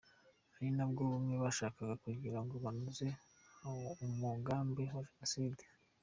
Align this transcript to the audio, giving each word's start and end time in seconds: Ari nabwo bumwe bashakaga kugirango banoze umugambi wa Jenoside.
Ari 0.55 0.67
nabwo 0.75 1.01
bumwe 1.11 1.35
bashakaga 1.43 1.93
kugirango 2.03 2.55
banoze 2.65 3.07
umugambi 4.07 4.83
wa 4.93 5.03
Jenoside. 5.07 5.63